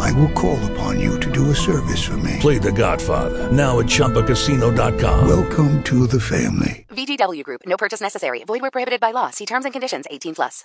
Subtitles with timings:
[0.00, 2.38] I will call upon you to do a service for me.
[2.40, 5.26] Play The Godfather now at ChumbaCasino.com.
[5.28, 6.86] Welcome to the family.
[6.90, 7.62] VGW Group.
[7.66, 8.44] No purchase necessary.
[8.44, 9.30] Void where prohibited by law.
[9.30, 10.06] See terms and conditions.
[10.10, 10.64] 18 plus.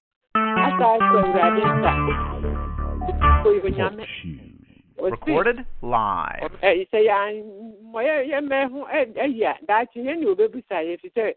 [5.01, 6.51] Recorded live.
[6.61, 11.33] sɛ yɛ yɛ mɛho ayi a daakye yɛn ne obɛbusa yɛ fi sɛ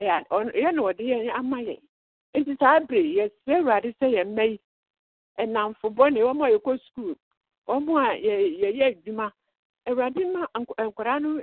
[0.00, 1.76] yɛ na ɔde yɛn ama yɛ
[2.34, 4.60] nti saa bere yɛsrɛ awurade sɛ yɛn mma yi
[5.38, 7.14] ɛnamfo bɔne wɔn a yɛkɔ sukuu
[7.66, 9.32] wɔn a yɛyɛ adwuma.
[9.86, 11.40] Awurade ma nkwadaa no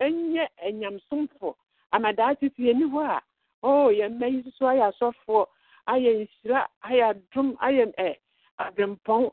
[0.00, 1.54] nyɛ anyamsomfo.
[1.92, 3.20] Amadaakye si yɛni hɔ a
[3.62, 5.46] ɔɔ yɛn mma yi nso ayɛ asɔfoɔ
[5.86, 8.16] ayɛ nhyira ayɛ adom ayɛ ɛ
[8.58, 9.30] adwempɔn.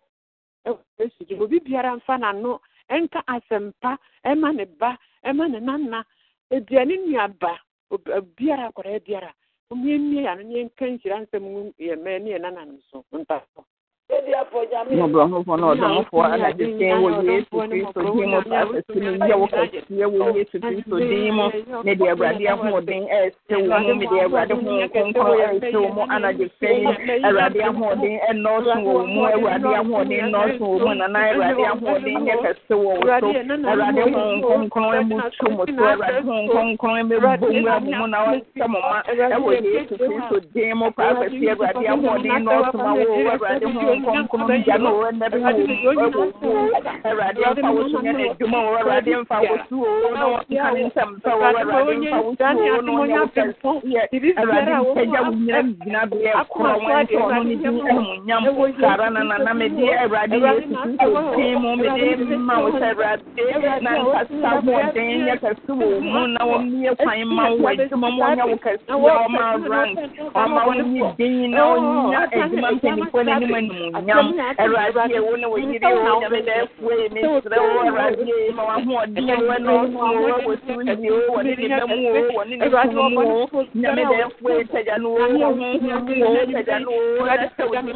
[0.65, 2.59] Ɛwɔ yesu gyina obi biara mfa n'ano
[2.89, 6.05] ɛnka asɛmpa ɛma ne ba ɛma ne nana.
[6.51, 7.57] Aduane nuaba
[7.89, 9.33] obiara akwadaa biara
[9.71, 13.05] wɔn yɛn yɛn ano yɛn nka nhyira nsɛm yɛn mmaa ne yɛn nananom so.
[13.13, 13.63] ntafo.
[14.11, 20.05] Mmɔborɔhofo na ɔdɔmfoɔ anagye sɛn wɔ yesu kristo din mu paapɛsi no yɛ wo kɛseɛ
[20.11, 21.45] wɔ yesu kristo din mu
[21.83, 24.59] ne deɛ awurade ahoɔden ɛɛsɛ wo mu mede awurade ho
[24.91, 26.85] kronkron ɛɛsɛ wo mu anagye sɛn
[27.23, 32.35] awurade ahoɔden ɛnɔɔso wɔ wo mu awurade ahoɔden nɔɔso wɔ mu nana awurade ahoɔden nyɛ
[32.43, 33.27] kɛse wɔ wo so
[33.71, 38.19] awurade ho kronkron mu tu mo so awurade ho kronkron mɛbɔ nwura mo mu na
[38.27, 43.63] wɔsɛ mo ma ɛwɔ yesu kristo din mu paapɛsi awurade ahoɔden nɔɔso ma wo awurade
[43.63, 47.97] ho kronkron gya no wɔ ɛnɛ bi wɔ mu ɛwɔ mu awurade mfa wo so
[48.01, 49.75] nyɛ n'adwuma wɔ awurade mfa wo so
[50.13, 54.71] na wɔnka ne nsɛm mfa wɔ awurade mfa wo so na wɔnyɛ wo kɛseɛ awurade
[54.81, 59.85] mpagya wo nyina gyina beɛ korɔ wɔnhyɛ ɔno ne din animuonyam sara na nana mede
[60.03, 65.71] awurade yesu kristo din mu mede ma wo sɛ awurade na nkasa hoɔden nyɛ kɛse
[65.79, 68.95] wɔ mu na wɔmmie kwan ma wo adwuma mu ɔnyɛ wo kɛseɛ
[69.25, 69.97] ɔma rank
[70.35, 73.53] ɔma wo nyi din na ɔnya adwuma mpanimfoɔ n'anim
[73.89, 79.29] animuonyam awurade wo ne wo wo nyame dɛ fue ne serɛ wo awurade ma wahoɔden
[79.47, 82.67] wɔ ne ɔso wo wɔ sundi wo wɔ ne ne mu wo wɔ ne ne
[83.09, 87.25] mu wo nyame dɛ fue tagya no wo wɔ honhom mu wo tagya no wo
[87.25, 87.91] na sɛ wo ne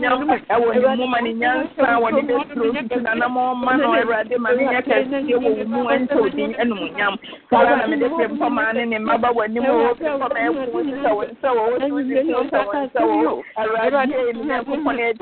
[0.00, 4.36] nyam ɛwɔ ne mu ma ne nyansa wɔ ne bɛsuro tutu nanam ɔma no awurade
[4.38, 7.14] ma ne nyɛ kɛseɛ wɔ wo mu ɛnhyɛ wo din animuonyam
[7.50, 10.62] saa na mede pɛ mpɔma ne ne mmaba wɔ anim wo pɛpɔma ɛfu
[11.02, 15.21] sɛ wɔ wo sundi sɛ wo nsɛ wɔ awurade ne nyankopɔn ɛto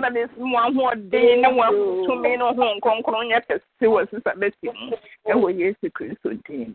[0.00, 0.34] na mesi
[2.24, 4.96] tumi ne ho nkronkron nyɛ kɛse wɔ sisa bɛsi mu
[5.28, 6.74] ɛwɔ yesu kristo din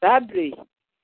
[0.00, 0.20] saa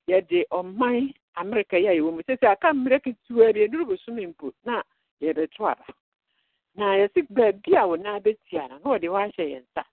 [0.09, 4.51] yɛde ɔman amerika yi a yɛwɔ mu sɛsɛ aka mmerɛ ketewa bi ɛduru bosome mpo
[4.65, 4.81] na
[5.21, 5.85] yɛbɛto aba
[6.75, 9.83] na yɛsi baabi a wo nan bɛtia no na wɔde hɔ yɛn nsa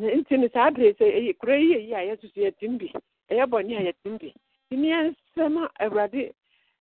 [0.00, 2.92] nti no saa bere sɛ kura yi yɛ yi a yɛsoso yɛtim bi
[3.30, 4.34] ɛyɛ bɔne a yɛtim bi
[4.76, 6.32] ne yɛnsɛm a awurade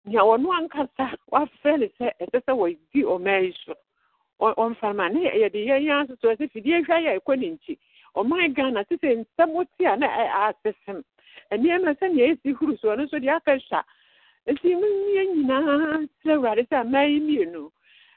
[0.04, 3.74] nea ɔno ankasa wafrɛ ne sɛ ɛsɛ sɛ wɔdi ɔman yi so
[4.40, 7.78] ɔmfama ne yɛde yɛn asoso ɛsɛ fidie hwɛ yɛ ɛkɔ ne nkyi
[8.16, 8.96] ɔman ghana sɛ
[9.26, 10.06] nsɛm wote a na
[10.48, 11.04] asesem
[11.52, 13.84] nneɛma sɛnea ɛsi huru so ɔno nso deɛ aka hwa
[14.48, 17.70] nti yɛn nyinaa srɛ awurade sɛ aman yi mmienu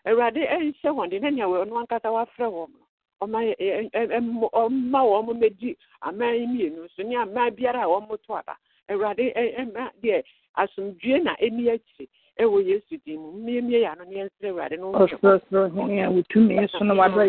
[0.06, 2.84] awurade ɛnhyɛ wɔn de na nea ɔno ankasa wafrɛ wɔn no
[3.20, 8.56] ɔma wɔn mmɛdi aman yi mmienu so ne aman biara a wɔn to aba
[8.90, 9.26] awurade
[9.62, 10.22] ɛma deɛ
[10.62, 12.08] asomdue na ɛni akyire
[12.40, 16.84] ɛwɔ yesu din mu mmiemie yɛ ano ne yɛnsrɛ awurade no hene a wotumi so
[16.86, 17.24] no wadɔ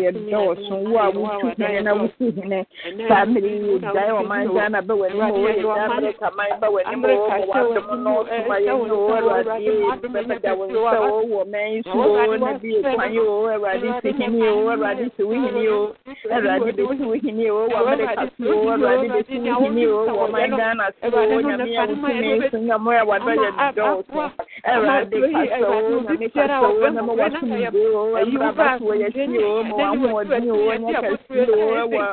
[0.85, 2.65] wo a wotu hene na wotu hene.
[3.07, 7.27] Saa mmere yi gyae ɔman ghana bɛ w'anim o yɛ amerika man bɛ w'anim o
[7.27, 9.69] ma wadom no ɔsoma yɛ yi o awurade
[10.13, 10.65] bɛbɛda wo
[11.25, 15.23] wɔ man so na bi yɛ kwan yi o awurade si hene o awurade si
[15.23, 15.95] wo hene o
[16.29, 19.21] awurade wo hene o wɔ amerika o awurade wo
[19.57, 23.49] hene wɔ ɔman ghana so o nyame so nyame wadɔ yɛ
[24.69, 24.98] awurade kasa nyame kasa o na ma wasom de o awura bato wɔ yɛsi o
[29.69, 31.39] ma wahoɔden o nyɛ kɛse
[31.89, 32.03] wɔ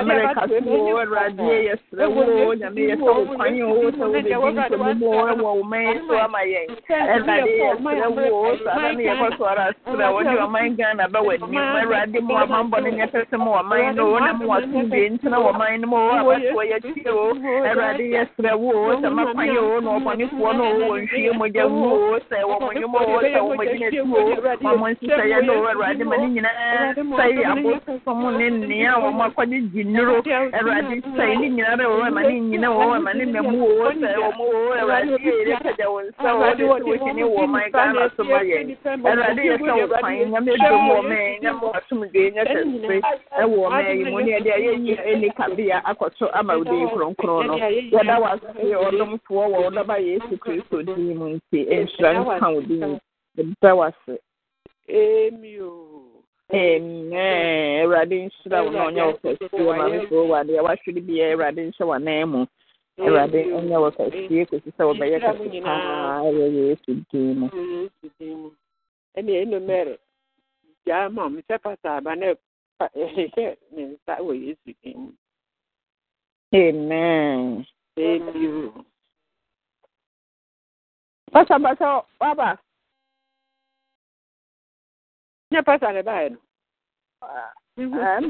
[0.00, 5.02] amerika so o awurade yɛsrɛ wo o nyame yɛsɛ wo kwan o sɛ wobɛdi nkɔmmom
[5.02, 9.44] o wɔ wo man so ama yɛn awurade yɛsrɛ wo o saa ne yɛkɔ so
[9.44, 13.36] ara serɛ wo ɔman ghana bɛ wɔ anim awurade mu amambɔ no nyɛ pɛ sɛ
[13.38, 16.62] ma ɔman no o na ma wasom ntena wɔ man no mu o abato wɔ
[17.10, 17.34] o
[17.64, 22.14] awurade yɛsrɛ wo o sɛ ma kwan o na ɔbɔnefoɔ no wɔ nhwie mogya wu
[22.14, 24.04] o sɛ wɔ mo nnwom o sɛ wɔ mo gyina tu o
[24.62, 29.58] ma mo nhyehyɛeɛ no awurade ma ne nyinaa sɛe abosom ne nnea a wɔn akɔgye
[29.72, 33.58] gyi nnuro awurade sɛe ne nyinaa dɛ wɔwɔ ma ne nyina wɔwɔ ma ne mmamu
[33.66, 34.46] o sɛ wɔn o
[34.78, 38.76] awurade yɛyɛ pagya wɔn nsa o de sɛ wɔhene wɔ ɔman ghana so ma yɛn
[38.86, 43.00] awurade yɛ sɛ wo kwan nyame dom wɔ mɛ nyame wasomdwe nyɛ kɛse
[43.42, 47.54] ɛwɔ ɔman yi mu ne yɛde ayɛyi ɛni kabea akɔto ama wo din kronkron no
[47.58, 53.00] yɛda wase ɔdomfoɔ wɔ wo dɔba yesu kristo din mu nti nhyira nka wo din
[53.36, 54.14] yɛda wase
[56.52, 61.32] amen awurade nhyira wo na ɔnyɛ wo kɛseɛ ma me so wade a wahwere biara
[61.34, 62.46] awurade nhyɛ w'anan mu.
[62.98, 67.46] Awurade ɔnyɛ wo kɛseɛ kɔsi sɛ wɔbɛyɛ kɛse paa ɛwɔ yesu din mu.
[69.16, 69.96] Ɛne ɛnomɛre
[70.86, 72.34] gyaa ma me sɛ pasaaba na
[72.96, 75.12] ɛhyɛ ne nsa wɔ yesu din mu.
[76.52, 77.64] Amen.
[77.98, 78.84] Amen.
[81.32, 82.58] pasa pasa waba
[85.52, 86.38] nyɛ pasa ne baɛ no.
[87.22, 88.22] Ah, ah, eh, oh,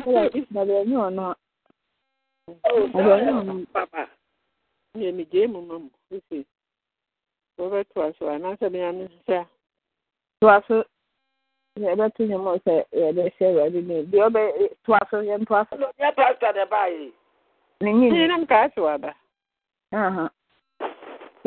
[3.13, 4.09] ah, ɔno papa.
[4.97, 6.45] Yɛ megyee mu ma mu ɛsi
[7.59, 9.47] wɔbɛtoa so anaasɛ meame sɛ
[10.41, 10.85] toa so
[11.79, 15.77] yɛbɛto nwom sɛ yɛbɛhyɛ eh, awurade ne deɛ ɔbɛ eh, toa so yɛmtoa so.
[15.77, 17.13] Nyɛ pasta ne baɛ
[17.81, 19.15] ne nyinam kaa se waba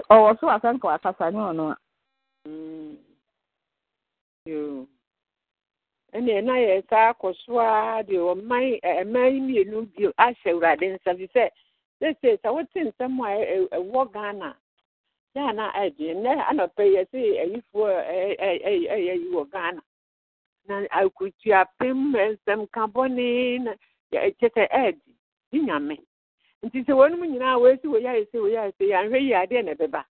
[0.09, 1.75] Ɔwɔ so asanka wakasa nyɛ ɔno a.
[6.13, 10.85] Ɛna ɛna yɛ saa akɔ so a deɛ ɔman ɛman yi mmienu bio ahyɛ awurade
[10.94, 11.50] nsa fi sɛ
[12.00, 14.55] sese sɛ wote nsɛm a ɛwɔ ghana
[15.35, 17.89] yɛ ana ɛgye nnɛ anɔpɛ yɛ sɛ ayifoɔ
[18.39, 19.81] ɛyɛ ayi wɔ ghana.
[20.67, 23.73] Na akutuapem nsɛm ka bɔne na
[24.11, 24.99] kyɛ sɛ ɛgye
[25.51, 25.97] ne nyame
[26.63, 30.01] nti sɛ wɔnom nyinaa wɔasi wɔ yɛayɛ sɛ wɔyɛ sɛ yɛanhwɛ yi adeɛ na ɛbɛba.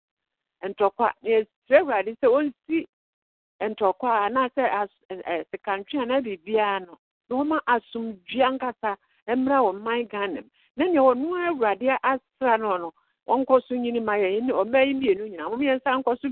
[0.70, 2.78] Ntɔkwa na yɛsrɛ awurade sɛ ɔnsi
[3.62, 4.64] ntɔkwa a anaasɛ
[5.52, 6.98] sekantwe anaa biribiara no
[7.30, 8.98] na wɔma asomdua nkasa
[9.28, 10.50] mmra wɔ man ghana mu.
[10.78, 12.94] Na nea ɔno awurade asra no no
[13.28, 16.28] ɔnkɔ so nyini ma yɛn ne ɔma yi mmienu nyinaa mo mmiɛnsa nkɔ so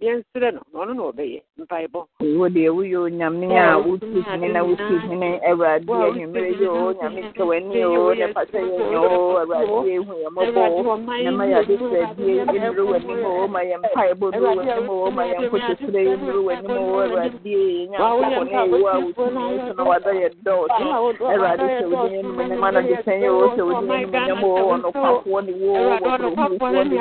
[0.00, 2.00] yɛnsrɛ no na ɔno na ɔbɛyɛ mpaebɔ
[2.38, 7.42] wo deɛ woyɛ onyame a wotu hene na wotu hene awurade anwummerɛ o nyame sɛ
[7.42, 12.44] w'ani o ne pata yɛnyɛ o awurade ehu yɛ mmɔbɔ o na ma yɛade sradie
[12.46, 16.00] mmere w'anim o ma yɛ mpaebɔ w'anim o ma yɛ nkotosrɛ
[16.46, 17.56] w'anim o awurade
[17.90, 20.84] nyankopɔ ne a wotumi so na yɛ dɔɔso
[21.26, 24.78] awurade sɛ ne nom nyam ana de sɛn yɛ o sɛ ne nom nyam o
[24.78, 25.74] ɔnokwafoɔ ne wo
[26.86, 26.98] ne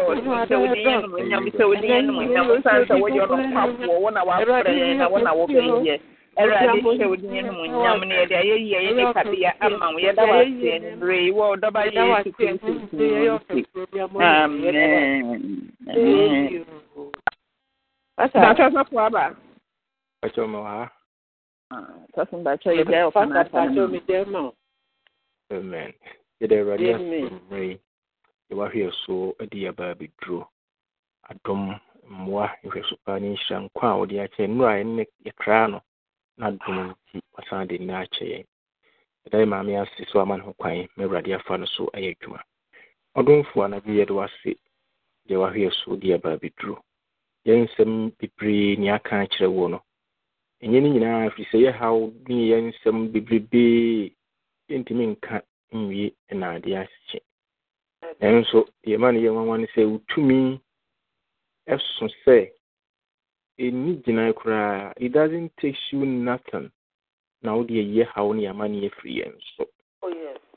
[0.49, 4.54] sɛ wode yɛ nomonyam sɛ wode yɛ nomonyam san sɛ woyɛ ɔnokwafoɔ wo na wafrɛ
[4.63, 6.01] yɛn na wo na wobɛyɛ
[6.37, 10.35] Awurade hyɛ wo din animuonyam na yɛde ayɛyi a yɛde kabea ama wo yɛda wo
[10.35, 12.71] ase anwummerɛ yi wɔ ɔdɔba yesu kristo
[14.19, 15.67] amen
[18.17, 19.35] Bàtà sọ́kù àbà.
[20.23, 20.89] Bàtà ọmọ wa.
[22.15, 24.53] Sọ́kù bàtà yẹ bẹ́ẹ̀ ọ̀fọ̀ náà sọ́kù mi dẹ́ mọ̀.
[25.51, 25.91] Amen.
[26.41, 27.79] Yẹ́dẹ̀ Awurade asọ̀rọ̀ yi,
[28.51, 30.47] yɛwahwɛ so de yɛba abɛduro.
[31.31, 31.63] Adom,
[32.09, 35.79] mmoa, nhwɛso paa ne nhyira nkwa a wɔde akyɛ nnuro a ɛne yɛkra no
[36.39, 38.45] na adom nti wasan de nna akyɛ yɛn.
[39.25, 42.09] Yɛda yɛ maame ase so ama ne ho kwan ma Awurade afa no so ayɛ
[42.17, 42.41] adwuma.
[43.17, 44.51] Ɔdomfoɔ anadwo yɛde wase
[45.29, 46.77] deɛ wahwɛ so de yɛba abɛduro.
[47.47, 49.79] yɛn nsɛm bebree ne aka akyerɛ wo no
[50.63, 51.97] ɛnyɛ no nyinaa firi sɛ yɛhaw
[52.29, 54.13] ne yɛn nsɛm bebrebee
[54.71, 55.37] yɛntumi nka
[55.73, 56.09] nwie
[56.41, 57.21] na adeɛ ahyɛ
[58.21, 60.39] nanso deɛ ma no yɛ nwanwa no sɛ wotumi
[61.69, 62.51] ɛso sɛ
[63.59, 64.93] ɛnni gyina koraa.
[64.97, 66.71] It doesn't take you nothing.
[67.43, 69.69] Na wode ɛyɛ haw ne ama ne yɛfiri yɛn so.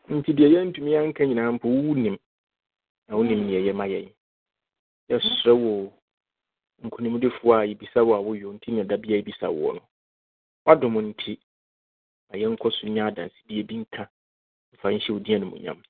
[0.10, 2.18] Nti deɛ yɛntumi yɛnka nyinaa mpo wo nim
[3.08, 4.10] na wonim ne yɛyɛ ma yɛn.
[5.10, 5.94] Yɛsrɛ wo
[6.84, 9.82] nkonimdifoɔ a yɛbisa wo a woyɛ nti na da bia yɛbisa woɔ no.
[10.66, 11.38] Wadom nti
[12.30, 14.08] ma yɛnkɔ so nya adansedie bi nka.
[14.74, 15.84] Mfa nhyɛ wo din animuonyam.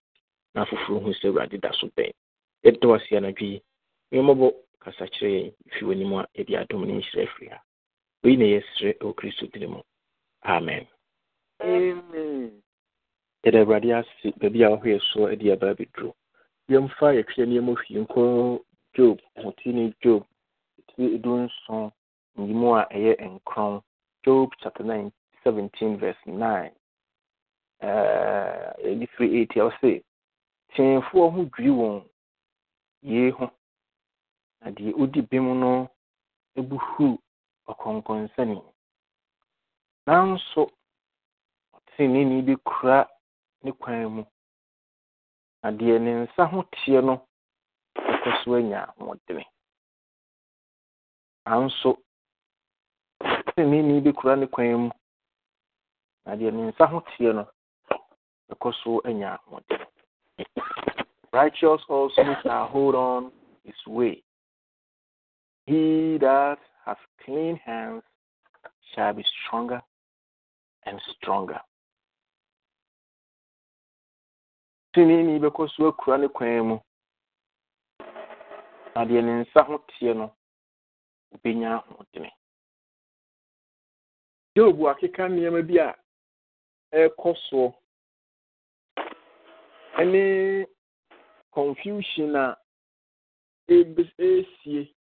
[0.54, 2.12] Na afoforɔ hu sɛ awurade da so bɛn.
[2.64, 3.62] Yɛdɔ ase anadwo yi.
[4.12, 7.60] Mmɔbɔ kasa kyerɛ yɛn fi w'anim a yɛde adom ne nhyira afiri ha
[8.24, 8.46] wei na
[9.14, 9.82] kristo din mu.
[10.44, 10.88] Amen.
[13.44, 16.14] Yɛda awurade ase baabi a wahwɛ soɔ ade aba abɛduro
[16.70, 17.08] yɛmfa
[17.38, 18.24] nneɛma nkɔ
[18.96, 20.24] job hotini job
[20.88, 21.92] ti edu nson
[22.38, 23.82] nyimu a ɛyɛ nkron.
[24.26, 25.12] Job chapter nine
[25.44, 26.72] seventeen verse nine.
[27.82, 30.04] Ɛɛ firi eight a ɔsɛ
[30.74, 33.52] tiɛnfoɔ ho dwiri wɔn ho
[34.62, 35.88] na deɛ odi bem no
[36.60, 37.06] ebuhu
[37.72, 38.58] ɔkɔnkɔnsani
[40.08, 40.62] nanso
[41.76, 43.00] ɔteneni bi kura
[43.64, 44.24] ne kwan mu.
[45.64, 47.16] Na deɛ ne nsa ho teɛ no
[47.96, 49.44] ɛkɔ so anya ahoɔdene
[51.46, 51.98] nanso
[53.56, 54.90] teneni bi kura ne kwan mu.
[56.26, 57.44] Na deɛ ne nsa ho teɛ no
[58.52, 59.86] ɛkɔ so anya ahoɔden
[61.34, 63.32] righteous also shall hold on
[63.64, 64.24] his way.
[65.68, 68.02] He that has clean hands
[68.96, 69.82] shall be stronger
[70.86, 71.60] and stronger.
[74.96, 76.78] Teneni bɛkɔ so akura ne kwan mu.
[78.96, 79.68] Na deɛ ne nsa
[80.16, 80.32] no
[81.32, 82.32] wobɛnya ahoɔdene
[84.56, 85.94] job akeka nneɛma bi a
[86.96, 87.74] ɛrekɔ soɔ.
[91.54, 92.58] Confusion a
[93.70, 94.94] ɛresie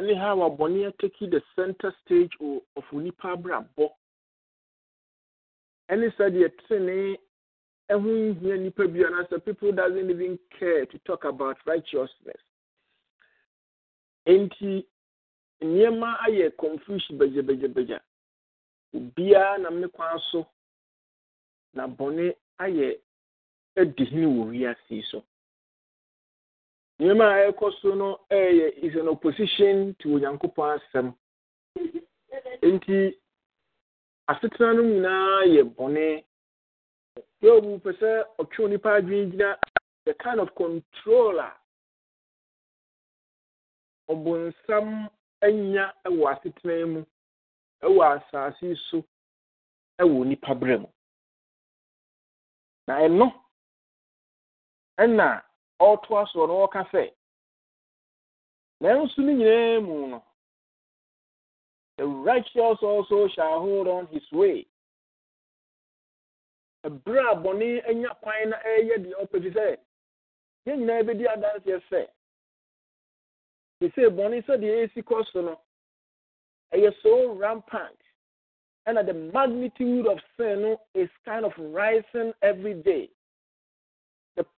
[0.00, 3.90] ne ha a abɔne ataki the center stage of onipa abrabɔ.
[5.90, 7.18] Ɛne sɛdeɛ tene
[7.90, 12.40] ɛho nhia nipa bi anaasɛ people doesn't even care to talk about righteousness.
[14.26, 14.84] Nti
[15.62, 18.00] nneɛma ayɛ confusion bagyabagyabagya
[18.94, 20.46] obiara nam ne kwan so
[21.74, 22.98] na bɔne ayɛ
[23.76, 25.24] adi hene wɔ wiase so
[27.00, 31.14] nneɛma a ɛrekɔ so no ɛyɛ is an opposition to onyankopɔn asɛm.
[32.62, 33.14] Nti
[34.28, 36.24] asetena no nyinaa yɛ bɔne.
[37.42, 39.56] Yobu pɛ sɛ ɔtwe onipa adwene gyina
[40.04, 41.52] the kind of control a
[44.10, 45.10] ɔbonsam
[45.42, 47.04] anya wɔ asetena mu
[47.82, 49.02] wɔ asase so
[49.98, 50.88] wɔ nipa berɛ mu.
[52.86, 53.32] Na ɛno
[54.98, 55.42] ɛna
[55.80, 57.12] ɔretoa soɔ no ɔka sɛ
[58.82, 60.24] nanso no nyinaa mu no
[61.96, 64.66] the righteous also shall hold on his way.
[66.86, 69.76] Ɛberɛ a bɔne anya kwan na ɛyɛ deɛ ɔpɛ fi sɛ
[70.66, 72.08] yɛn nyinaa bɛdi adanseɛ sɛ
[73.82, 75.60] sɛ bɔne sɛdeɛ ɛsi kɔ so no
[76.72, 78.00] ɛyɛ so rampant
[78.88, 83.10] ɛna the magnitude of sin is kind of rising every day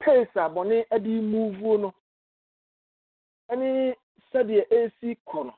[0.01, 1.95] pace a bɔne ɛde move no
[3.51, 3.95] ɛne
[4.33, 5.55] sɛdeɛ ɛsi kɔ no.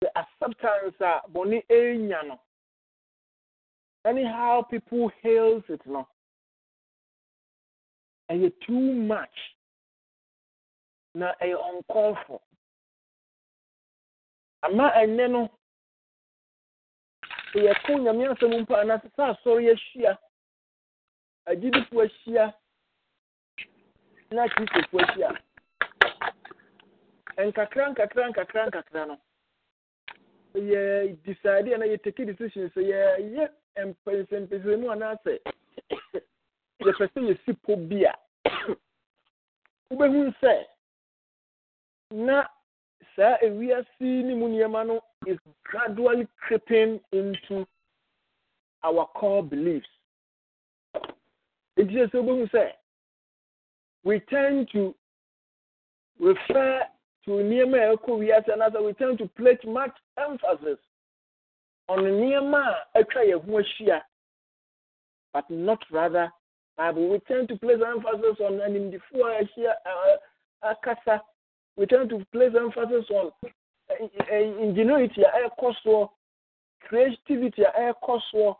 [0.00, 2.40] The acceptance a bɔne ɛnya no.
[4.06, 6.06] Ɛne how people hails it no.
[8.30, 9.38] Ɛyɛ too much.
[11.14, 12.40] Na ɛyɛ ɔnkɔɔfo
[14.62, 15.48] ama ɛnɛ no
[17.54, 20.18] yɛko nyame asɛm mpo anaasɛ sɛ asɔre ahyia
[21.46, 22.54] agyidifoɔ ahyia.
[24.30, 25.30] Na kristofoɔ ahyia.
[27.38, 29.16] Nkakra nkakra nkakra nkakra no.
[30.54, 33.48] Yɛ decide ana yɛ take decision sɛ yɛyɛ
[33.84, 35.32] mpɛnsɛmpɛnsɛmu anaasɛ
[36.84, 38.14] yɛpɛ sɛ yɛsi po bi a
[39.90, 40.64] wobɛhu sɛ
[42.10, 42.46] na
[43.16, 47.66] saa ewiase ne mu nneɛma no is gradually creeping into
[48.82, 49.95] our core beliefs
[51.76, 52.72] nti sɛ wobɛhu
[54.04, 54.94] we tend to
[56.18, 56.86] refer
[57.24, 60.78] to nneɛma a ɛkɔ wiase anaasɛ we tend to place much emphasis
[61.88, 64.00] on nneɛma a atwa yɛn ho
[65.32, 66.32] but not rather
[66.76, 67.08] bible.
[67.08, 71.22] We tend to place emphasis on animdifoɔ a ahyia uh, akasa.
[71.76, 73.32] We tend to place emphasis on
[73.90, 76.08] uh, ingenuity a ɛrekɔ soɔ
[76.82, 78.56] creativity a ɛrekɔ soɔ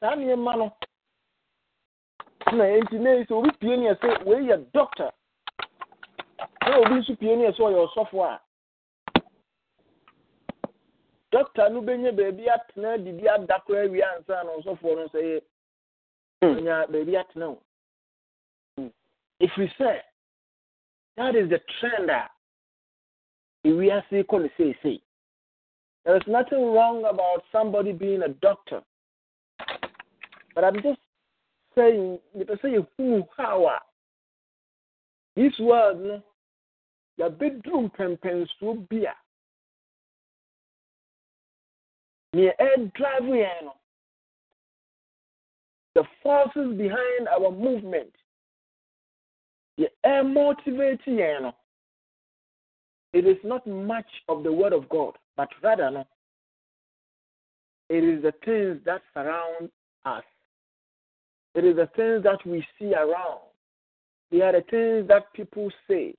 [0.00, 0.76] saa nneɛma no
[2.52, 5.10] na nti na sɛ obi pie ne sɛ wei yɛ doctor.
[6.62, 8.40] Na obi nso pie ne sɛ ɔyɛ ɔsɔfo a
[11.32, 15.42] doctor no bɛnya baabi atena didi ada koraa awie ansa na ɔsɔfoɔ no sɛ yɛ
[16.42, 16.54] hmm.
[16.58, 17.58] ɔnya baabi atena o
[18.76, 18.88] hmm.
[19.40, 20.02] ɛfiri sɛ
[21.16, 22.30] that is the trend a
[23.64, 25.00] ewiase kɔ no seesei.
[26.04, 28.80] There is nothing wrong about somebody being a doctor.
[30.54, 31.00] But i'm just
[31.76, 33.78] saying mepɛ sɛ yɛhunu how a
[35.36, 36.22] this world no
[37.18, 39.14] yɛabɛduru mpɛmpɛnsoɔ bi a
[42.36, 43.74] neɛ ɛdrive yɛn no
[45.94, 48.14] the forces behind our movement
[49.76, 51.54] the air motivate yɛn no
[53.12, 56.04] it is not much of the word of god but rather no
[57.88, 59.70] it is the things that surround
[60.04, 60.24] us
[61.56, 63.40] it is the things that we see around
[64.30, 66.14] they are the things that people say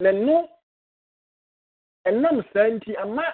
[0.00, 0.48] na no
[2.06, 3.24] ɛnam saa nti ama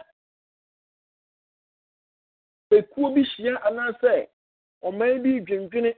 [2.70, 4.26] ekuo bi hyia anaasɛ
[4.82, 5.94] ɔman bi dwendwene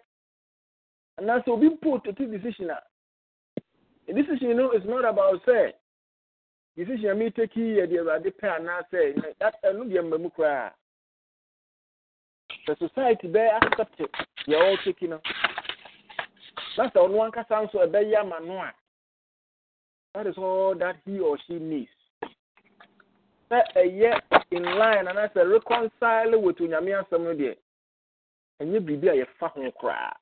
[1.18, 2.82] anaasɛ obi mpo tete decision a
[4.06, 5.72] the decision no is you know, it's not about say
[6.76, 10.72] decision mi take yɛ deɛ awurade pɛ anaasɛ that ɛno deɛ mma mu koraa
[12.66, 13.98] the society bɛyɛ accept
[14.46, 15.20] deɛ ɔretake no
[16.76, 18.74] na sɛ ɔno ankasa nso ɛbɛyɛ ama no a
[20.14, 21.90] that is all that he or she needs.
[23.50, 27.56] Sɛ ɛyɛ in line anaasɛ reconcile with onyame asɛm no deɛ
[28.60, 30.16] ɛnyɛ biribi a yɛfa ho koraa.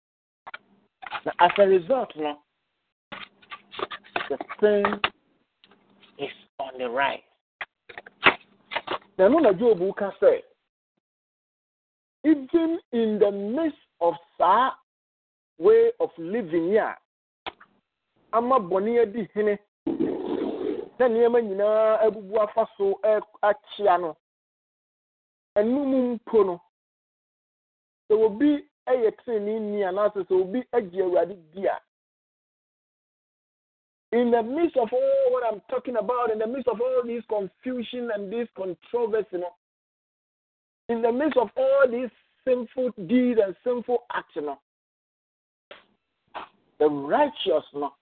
[1.25, 2.39] Na as a result no
[4.29, 4.85] the thing
[6.19, 7.25] is on the right
[9.17, 10.43] na ɛno na job ka sɛ
[12.25, 14.73] even in the midst of saa
[15.59, 16.97] way of living yi a
[18.33, 19.59] ama bɔne adi hene
[20.99, 22.99] na nneɛma nyinaa abubu afa so
[23.43, 24.17] akyea no
[25.57, 26.61] ɛnum mpo no
[28.09, 31.79] sɛ obi yɛ tenenee ni anaasɛ sɛ obi agye awurade di a
[34.13, 37.25] in the midst of all what I'm talking about, in the midst of all this
[37.29, 39.49] confusion and this controversy, no,
[40.89, 42.11] in the midst of all these
[42.47, 44.49] sinful deeds and sinful actions,
[46.79, 47.93] the righteous, no,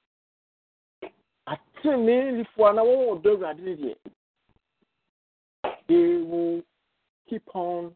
[1.48, 3.96] atteneefoɔ na wɔn wɔ dɔ awurade no deɛ
[5.88, 6.62] they will
[7.28, 7.94] keep on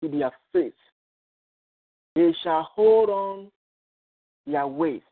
[0.00, 0.72] to their faith.
[2.14, 3.50] They shall hold on
[4.46, 5.02] their ways.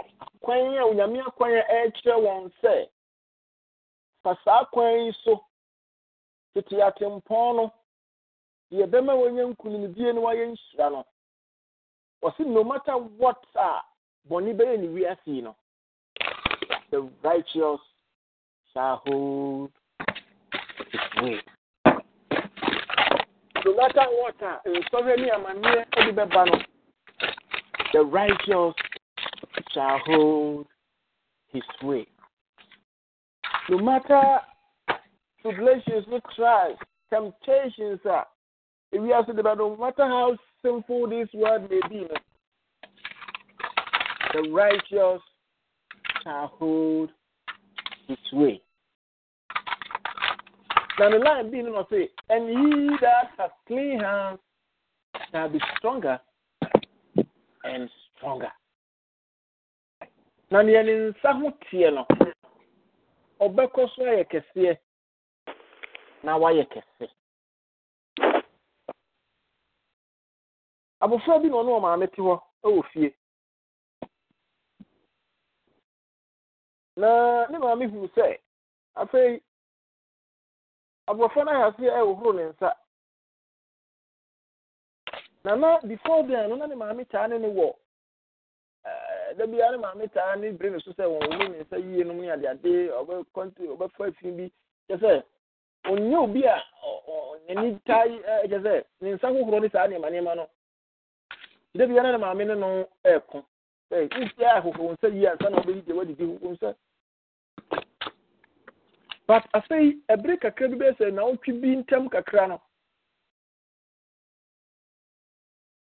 [0.00, 2.86] Akwan a onyame akwan a ɛrekyerɛ wɔn sɛ
[6.62, 7.72] tete atempɔn no
[8.70, 11.04] deɛ bɛma wɔnyɛ nkunimdie no nhyira no
[12.44, 13.80] no matter what a
[14.54, 15.54] bɛyɛ ne wiase no
[16.90, 17.80] the righteous
[18.72, 19.70] shall hold
[20.90, 21.40] his way.
[23.64, 26.58] No matter what, nsọrọ ni amaneɛ ɛde bɛba no,
[27.92, 28.74] the righteous
[29.72, 30.66] shall hold
[31.48, 32.06] his way.
[33.68, 34.40] No matter
[35.46, 36.78] tribulations, no trials,
[37.10, 38.26] temptations are,
[38.92, 42.06] if we have to no matter how sinful this world may be,
[44.32, 45.20] the righteous
[46.22, 47.10] shall hold
[48.08, 48.60] his way.
[50.98, 54.38] Now the line being on say, and he that has clean hands
[55.30, 56.18] shall be stronger
[57.64, 58.50] and stronger.
[60.50, 62.06] Na nea ne nsa ho teɛ no,
[66.22, 67.06] na wayɛ kɛse.
[71.02, 73.14] Abofra bi na ɔne ɔmaame te hɔ wɔ fie.
[76.96, 78.38] na ne maame hu sɛ
[78.96, 79.40] afei
[81.08, 82.70] abɔfra no ayɛ aseɛ ɛhohoro ne nsa
[85.44, 87.68] na na before then no na ne maame taa ne ne wɔ
[89.36, 92.04] da biara ne maame taa ne bere ne so sɛ wɔn wɔn ne nsa yie
[92.04, 94.50] nom ne adeade ɔbɛ kɔnti ɔbɛfa fi bi
[94.88, 95.22] kyɛ sɛ
[95.90, 96.56] onyɛ obi a
[97.48, 98.04] n'ani taa
[98.48, 100.48] kyɛ sɛ ne nsa hohoro ne saa nneɛma nneɛma no
[101.74, 103.44] da biara ne maame ne no ɛɛko.
[103.90, 106.74] Sɛ nsi ahohoro nsa yie ansa na ɔbɛyi deɛ wadidi hohoro nsa.
[109.26, 112.60] But afei ɛbere kakra bi bɛyɛ sɛ n'awotwi bi ntam kakra no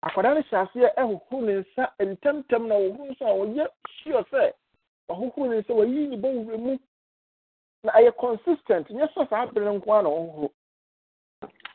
[0.03, 3.67] akwadaa no hyɛ aseɛ ɛhohoro ne nsa ntɛmtɛm na ɔhohoro nso a ɔyɛ
[4.03, 4.53] sure sɛ
[5.09, 6.77] ɔhohoro ne nsa wayi ne bɔwura mu
[7.83, 8.89] na ɛyɛ consistent.
[8.89, 10.49] Nyɛ sɛ saa bere nko ara na ɔhohoro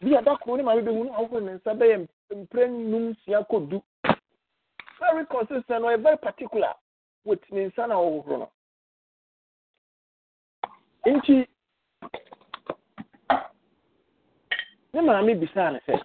[0.00, 3.68] bi a dakoro ne maame bɛhu no ɔhohoro ne nsa bɛyɛ mpere num sia kɔ
[3.68, 3.82] du
[5.00, 5.84] very consistent.
[5.84, 6.74] Ɔyɛ very particular
[7.24, 8.50] with ne nsa na ɔhohoro no.
[11.06, 11.46] Nti
[14.92, 16.00] ne maame bisaa ne sɛ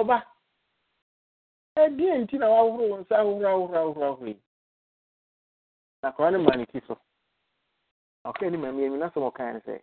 [0.00, 0.22] ọba
[1.76, 4.40] ɛdeɛ nti na wahohoro wo nsa ahohoro ahohoro ahohoro ahohoro yi.
[6.02, 6.98] Na kora no ma ne ti so.
[8.24, 9.82] Na ɔka ni maame ami nasɛm ɔkae no sɛ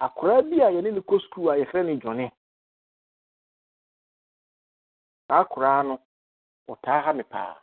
[0.00, 2.32] akora bi a yɛne no kɔ sukuu a yɛfrɛ no dwɔne
[5.28, 5.98] saa koraa no
[6.68, 7.56] ɔtaa ha me paa.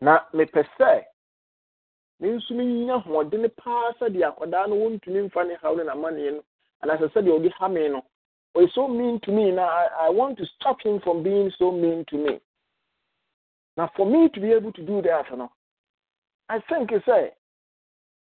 [0.00, 1.04] Na mepɛ sɛ
[2.20, 6.42] me nso menya hoɔden paa sɛdeɛ akwadaa no wɔntumi mfa ne haw ne namanneɛ no
[6.82, 8.04] anaasɛ sɛdeɛ ɔde ha me no.
[8.56, 9.50] Ɔyɛ so mean to me.
[9.50, 12.40] Now I, I want to stop him from being so mean to me.
[13.76, 15.50] Now for me to be able to do that no
[16.48, 17.32] I think say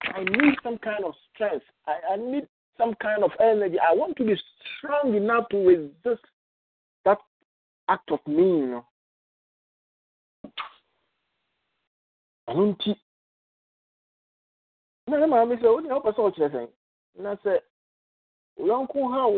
[0.02, 1.64] I need some kind of strength.
[1.86, 2.46] I, I need
[2.78, 3.76] some kind of energy.
[3.78, 4.40] I want to be
[4.78, 6.24] strong enough to resist
[7.04, 7.18] that
[7.88, 8.84] act of mean no
[12.50, 12.92] ɛno nti
[15.06, 16.68] na ne maame sɛ wode wopɛ sɛ ɔkyerɛ sɛn
[17.22, 17.30] na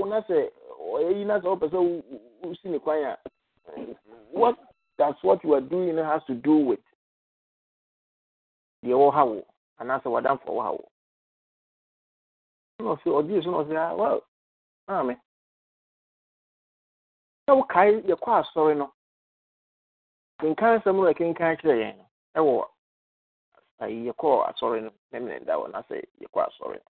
[0.09, 0.21] na
[0.93, 1.79] ɔyɛ yi na sɛ wopɛ sɛ
[2.43, 3.19] wosi ne kwan a
[4.33, 4.57] what
[4.99, 6.81] does what you are doing has to do with
[8.85, 9.45] deɛ wɔ ha wo
[9.81, 10.89] anaasɛ wadamfo wɔ ha wo
[12.79, 14.21] na ɔsɛ ɔgyee so na ɔsɛ ah well
[14.89, 15.17] maame
[17.47, 18.93] sɛ wokae yɛkɔ asɔre no.
[20.41, 22.07] Kenkan sɛm no ɛkenkan kyerɛ yɛn no.
[22.37, 22.69] Ɛwɔ
[23.81, 24.91] ayi yɛkɔ asɔre no.
[25.13, 26.91] Mene da wɔ na sɛ yɛkɔ asɔre no.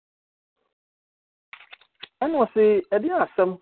[2.21, 3.61] Ɛna ɔse ɛde asɛm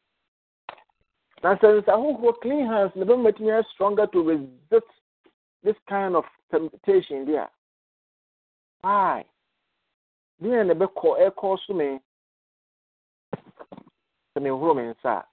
[1.43, 4.91] Now, since I who clean hands, never make me stronger to resist
[5.63, 7.49] this kind of temptation there.
[8.81, 9.25] Why?
[10.41, 11.99] Deɛ na ɛbɛkɔ ɛkɔ so me.
[14.35, 15.25] Sɛ mehoro me nsa a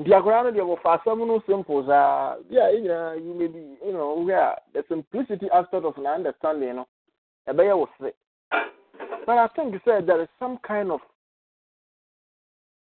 [0.00, 3.76] nti akwaraa no deɛ wɔfa asɛm no simple saa bi a ɛnyinaa you may be
[3.84, 6.86] you know a the simplicity aspect of na understanding no
[7.48, 8.12] ɛbɛyɛ wo sere
[9.26, 11.00] but I think sɛ there is some kind of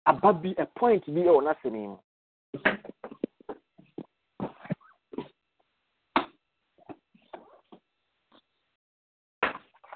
[0.07, 1.99] aba bi a point bi ɛwɔ n'asɛm yi mu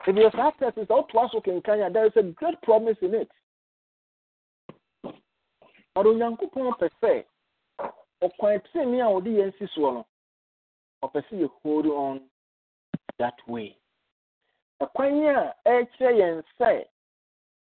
[0.08, 2.96] If your saa text is out to us kenkan a there is a great promise
[3.02, 3.30] in it.
[5.96, 7.24] Ɔdo Nyankopɔn pɛ sɛ
[8.22, 10.06] ɔkwan tenee a ɔde yɛn si soɔ no,
[11.02, 12.20] ɔpɛ sɛ yɛ hold on
[13.18, 13.76] that way.
[14.80, 16.86] Ɛkwan a ɛrekyerɛ yɛn sɛ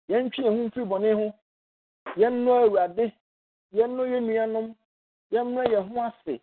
[0.09, 1.33] yɛn ho mfiri bɔne ho,
[2.17, 3.05] yɛnnɔ Awurade,
[3.73, 4.75] yɛnnɔ yɛn nuanom,
[5.31, 6.39] yɛmmrɛ yɛn ho ase.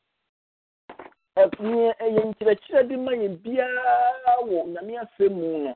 [1.36, 5.74] Ɛyɛ ɛyɛ nkyerɛkyerɛ de ma yɛn biara wɔ Nyame asɛm mu no.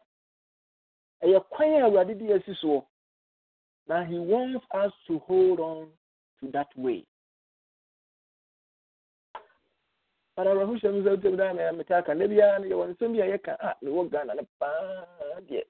[1.25, 2.85] ɛyɛ kwan a awurade de asi soɔ
[3.87, 5.89] na he wants us to hold on
[6.41, 7.05] to that way
[10.37, 13.21] para awerɛhohyɛ mu sɛ wotam daa na mete aka na biara no yɛwɔ nsɛm bi
[13.23, 15.63] a yɛka a mewɔ ghana no paa deɛ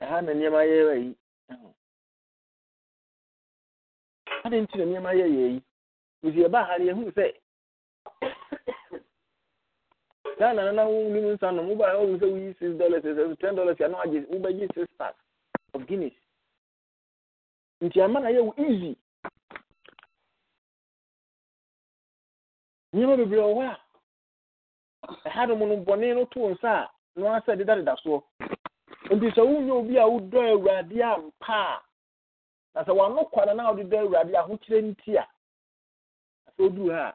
[0.00, 1.16] ɛha na nneɛma yɛra yi
[4.44, 5.62] ade nti na nneɛma yɛ yɛ yi
[6.24, 7.26] ɛsi yɛbaa ha no yɛhunu sɛ
[10.54, 13.88] no na wonim nsa nom woba wohu sɛ woyi six dollars sɛ ten dollars a
[13.88, 15.18] na wagye wobɛgye six packs
[15.74, 16.12] of guinness.
[17.82, 18.96] Nti ama na yɛ wo easy.
[22.94, 27.96] Nneɛma bebree wɔ a ɛha nom no bɔne no too nsa a no asɛ dedadeda
[28.04, 28.22] soɔ.
[29.10, 31.87] Nti sɛ wonyɛ obi a wodɔ awurade ampa a
[32.74, 35.24] na sɛ wano kwana na wode dɔ awurade ahokyerɛ nti a
[36.56, 37.14] sɛ woduru ha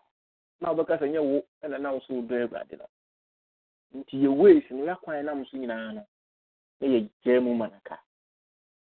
[0.61, 2.85] na wobɛka sɛ nyɛ wo ɛna na wo so wodɔ awurade no.
[3.95, 6.05] Nti yɛ ways no yɛakwan nam so nyinaa no
[6.79, 7.99] na yɛgyaa mu ma naka.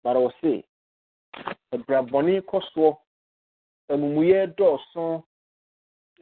[0.02, 0.64] Bara wɔ se
[1.72, 2.96] abrabɔne kɔ soɔ
[3.90, 5.24] amumuyɛ dɔɔso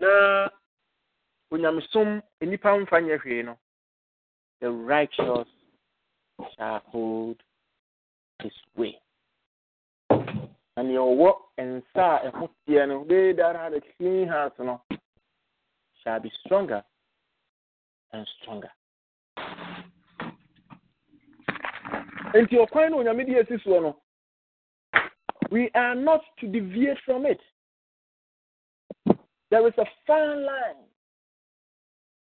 [0.00, 0.48] na
[1.52, 3.58] onyamesomnnipa mfa nyɛ hwee no
[4.60, 5.48] the righteous
[6.56, 7.36] shall hold
[8.42, 9.01] his way
[10.76, 14.80] na nea ɔwɔ nsa a ɛho teɛ no they that had a clean heart no
[16.02, 16.82] shall be stronger
[18.12, 18.70] and stronger.
[22.34, 23.96] Nti ɔkwan no onyame de asi soɔ no
[25.50, 27.40] we are not to deviate from it.
[29.50, 30.82] There is a fine line.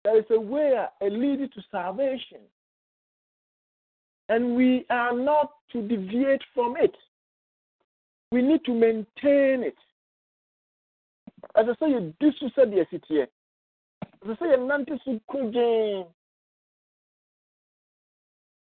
[0.02, 2.40] There is a way a leading to salvation.
[4.28, 6.96] And we are not to deviate from it
[8.32, 9.76] we need to maintain it.
[11.56, 13.26] As I ɛsɛ sɛ yɛdi so sɛdeɛ siteɛ
[14.22, 16.06] ɛsɛ sɛ yɛnante so krogyee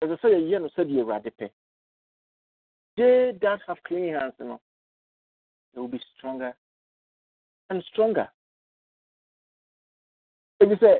[0.01, 1.49] ɛsɛ sɛ yɛyɛ no sɛdeɛ awurade pɛ
[2.95, 4.61] they that have clean hands you know,
[5.73, 6.53] they will be stronger
[7.69, 8.29] and stronger.
[10.61, 10.99] Ebi sɛ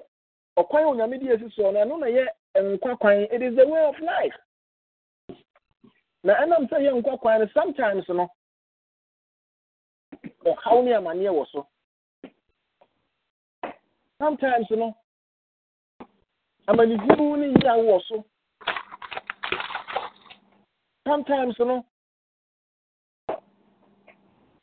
[0.58, 3.86] ɔkwan a onyame de esi soɔ no ɛno na yɛ nkwa it is the way
[3.86, 4.36] of life.
[6.24, 8.30] Na ɛnam sɛ yɛ nkwa sometimes no
[10.46, 11.68] ɔhaw ne amanneɛ wɔ so?
[14.20, 14.96] Sometimes no
[16.68, 18.26] amanehunu ne yaw wɔ so.
[21.08, 21.86] Sometimes no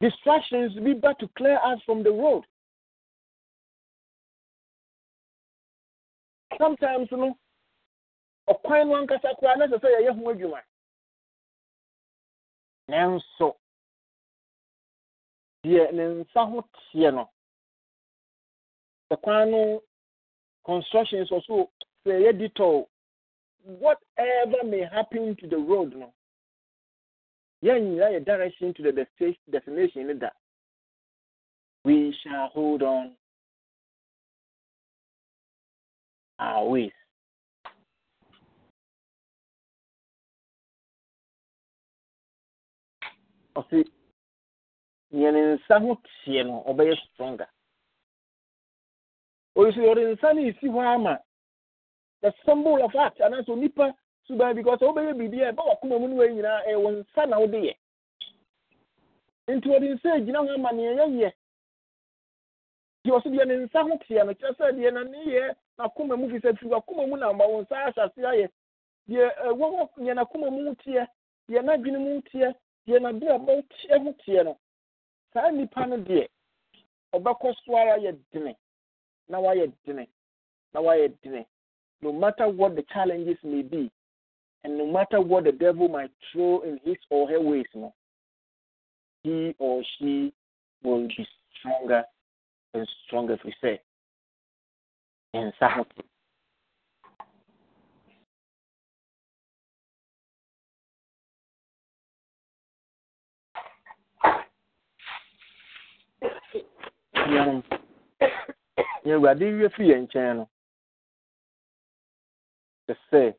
[0.00, 2.44] distractions be bad to clear us from the road.
[6.58, 7.36] Sometimes no
[8.48, 10.62] ɔkwan no ankasa koraa na sɛ sɛ yɛyɛ ho adwuma
[12.88, 13.56] nanso
[15.66, 17.30] deɛ ne nsa ho teɛ no.
[19.10, 19.82] No
[20.64, 21.70] construction nso so
[22.04, 22.86] sɛ ɛyɛ
[23.64, 26.12] whatever may happen to the road no
[27.62, 29.06] yɛn nyinaa yɛ direction to the
[29.50, 30.30] destination ne da.
[31.84, 33.16] We shall hold on
[36.38, 36.92] our ways.
[43.56, 43.95] Ɔsi
[45.10, 47.48] nea ne nsa ho teɛ no ɔbɛyɛ stronger
[49.56, 51.18] oyisi ɔde nsa no esi hɔ ama?
[52.22, 53.94] The symbol of art anaasɛ onipa
[54.26, 57.58] suban because ɔbɛyɛ biribi a ɛbɛ wakoma mu no wɔ nyinaa ɛwɔ nsa na ɔde
[57.66, 57.74] yɛ
[59.48, 61.32] nti ɔde nsa egyina ho ama nea yɛyɛ
[63.04, 64.90] deɛ ɔso deɛ ne nsa ho teɛ no kyerɛ sɛ deɛ
[65.26, 68.48] yɛ n'akoma mu fi sɛ firi wakoma mu na ma wɔn nsa ahyɛ ase ayɛ
[69.08, 71.06] deɛ ɛwɔ hɔ deɛ n'akoma mu teɛ
[71.48, 72.52] deɛ n'adwene mu teɛ
[72.86, 74.58] deɛ n'abrabɔ teɛ ho teɛ no
[75.32, 76.28] saa nipa no deɛ
[77.14, 78.56] ɔbɛkɔ so ara yɛ dene
[79.28, 80.06] na wayɛ dene
[80.74, 81.46] na wayɛ dene.
[82.02, 83.90] No matter what the challenges may be
[84.64, 87.94] and no matter what the devil might throw in his or her ways no
[89.22, 90.32] he or she
[90.82, 91.26] will be
[91.58, 92.04] stronger
[92.74, 93.80] and stronger we say.
[95.34, 95.70] Nsa.
[95.74, 95.84] ho
[107.32, 107.62] yɛn
[109.14, 110.48] awurade wie firi yɛn nkyɛn no
[112.86, 113.34] te sɛ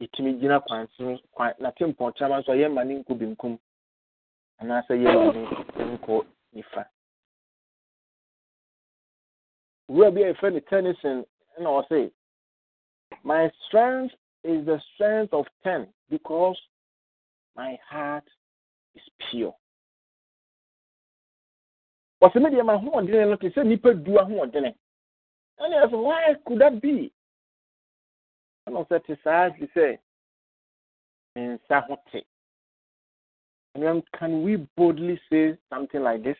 [0.00, 3.58] yɛtumi gyina kwanten kwan nate mpɔnkyɛnma nso a yɛmma ne nkɔ benkum
[4.60, 5.32] anaasɛ yɛmma
[5.76, 6.84] ne nkɔ nifa.
[9.88, 11.24] Wura bi a yɛfrɛ no tennyson
[11.58, 12.12] ɛna ɔse
[13.22, 16.58] my strength is the strength of ten because
[17.54, 18.24] my heart
[18.94, 19.54] is pure
[22.22, 22.78] wɔsɛ me deɛ ma
[25.90, 27.12] why could that be?
[28.68, 29.98] Ɛna ɔsɛ te saa fi sɛ
[31.34, 32.24] ne nsa te
[33.74, 36.36] and can we boldly say something like this?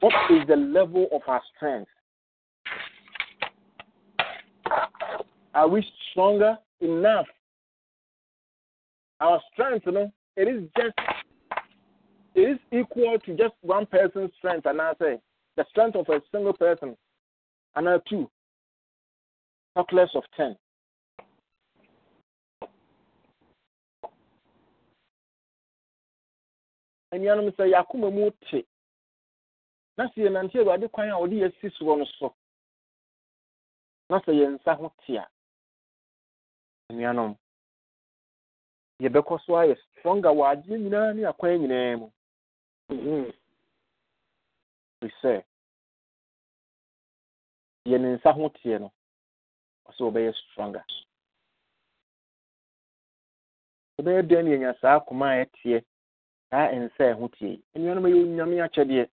[0.00, 1.90] What is the level of our strength?
[5.54, 7.26] Are we stronger enough?
[9.20, 10.94] Our strength you know it is just
[12.40, 15.20] is equal to just one person's strength, and I say
[15.56, 16.96] the strength of a single person,
[17.76, 18.30] and I two,
[19.76, 20.56] not less of ten.
[27.12, 28.64] And you know, say, Yakuma Muti.
[30.00, 32.34] na sɛ yɛnante awurade kwan a ɔde yɛsi soɔ no so
[34.08, 35.28] na sɛ yɛn nsa ho te a
[36.88, 37.36] anuanom
[39.02, 42.08] yɛbɛkɔ so ayɛ stronger wɔ adeɛ nyinaa ne akwan nyinaa mu
[42.90, 43.32] firi
[45.22, 45.42] sɛ
[47.86, 48.92] yɛ ne nsa ho teɛ no
[49.88, 50.84] ɔsɛ wɔbɛyɛ stronger.
[53.98, 55.00] Wɔbɛyɛ dɛn ne yɛnya saa a
[55.44, 55.84] ɛteɛ
[56.50, 59.08] saa nsa ɛho tie nnuanom ɛyɛ onyame akyɛdeɛ.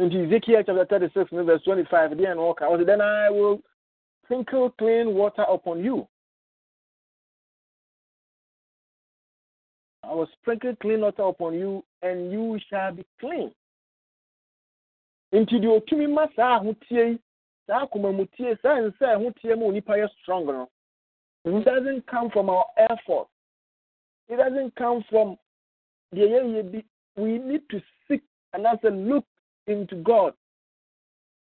[0.00, 3.62] Nti ezekiel chapter thirty six verse twenty five deɛ na ɔka ɔsɛ then i will
[4.24, 6.06] sprinkle clean water upon you.
[10.02, 13.50] I will sprinkle clean water upon you and you shall be clean.
[15.32, 17.18] Nti deɛ otumi ma saa ahotie yi
[17.66, 20.68] saa akomamutie saa nsa ɛho tie ma onipa yɛ strong no
[21.44, 21.62] it mm-hmm.
[21.62, 23.26] doesn't come from our effort.
[24.28, 25.36] It doesn't come from
[26.14, 26.84] deɛ yɛyɛ bi.
[27.16, 29.24] We need to seek and as a look
[29.66, 30.34] into God.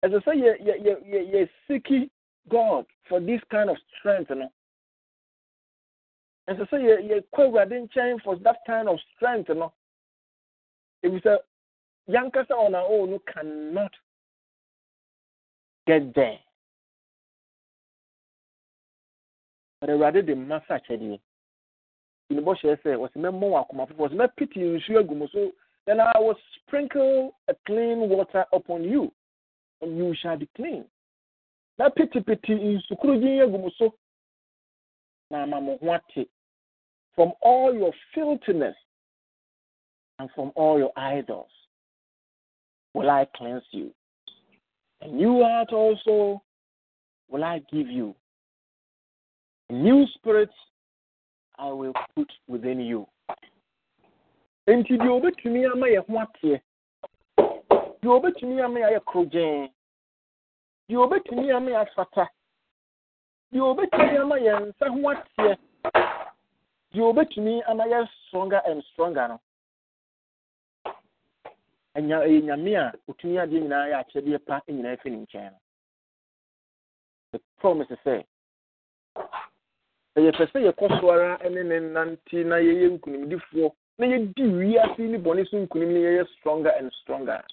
[0.03, 2.09] Ɛsɛ sɛ yɛ yɛ yɛ yɛ yɛ seeking
[2.49, 4.51] God for this kind of strength no.
[6.49, 9.71] Ɛsɛ sɛ yɛ yɛ kɔ awurade nkyɛn for that kind of strength no
[11.03, 11.37] ebi sɛ
[12.07, 13.91] yankasa on our own who cannot
[15.85, 16.39] get there.
[19.79, 21.19] But awurade de mma sa akyɛdeɛ
[22.29, 25.51] ne bɔhyɛ sɛ wɔsɛ mɛmmɔ wɔ akoma foforɔ sɛ mɛpete nsuo agu mu so
[25.85, 29.11] then I will sprinkle a clean water upon you
[29.81, 30.85] and you shall be clean.
[31.77, 33.93] Na pitipiti nsukuru gyin agu mu so
[35.29, 36.29] na ate.
[37.15, 38.75] From all your filthiness
[40.23, 41.49] and from all your idols
[42.93, 43.91] will I cleanse you.
[45.01, 46.41] A new heart also
[47.29, 48.15] will I give you.
[49.69, 50.49] A new spirit
[51.59, 53.05] I will put within you.
[54.65, 56.61] Nti deɛ obetumi ama yɛ ho ateɛ,
[58.01, 59.69] deɛ obetumi ama yɛ ayɛ korogyen,
[60.89, 62.27] deɛ obetumi ama yɛ afata,
[63.51, 65.57] deɛ obetumi ama yɛ nsa ho ateɛ,
[66.93, 69.41] deɛ obetumi ama yɛ stronger and stronger no.
[71.95, 75.51] Ɛnya ɛyɛ eh, nyame a otumi adeɛ nyinaa yɛ akyɛdeɛ pa nyinaa fi ne nkyɛn.
[75.51, 75.59] No.
[77.31, 78.25] The promise sɛ
[80.15, 85.17] yɛpɛ sɛ yɛkɔ so ara ne ne nante na yɛyɛ nkonimdifoɔ na yɛdi wiase ne
[85.17, 87.43] bɔne so nkonim yɛyɛ stronger and stronger.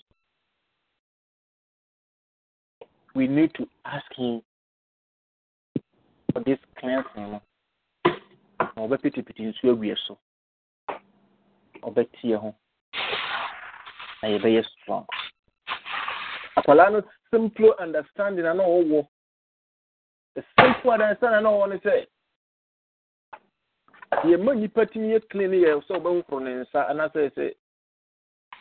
[3.15, 4.43] We need to ask him
[6.33, 7.31] for this cleansing.
[7.31, 7.43] No
[8.77, 10.19] na agu yɛ so.
[11.83, 12.55] Ɔbɛtie ho
[14.23, 15.07] na yɛbɛyɛ strong
[16.57, 19.07] akwalaa no simple understanding na ɔwɔ
[20.35, 22.07] the simple understanding na ɔwɔ ne sɛ
[24.25, 27.55] yɛma nnipa tumi yɛ clean yɛ sɛ ɔbɛhohoro ne nsa anaasɛ sɛ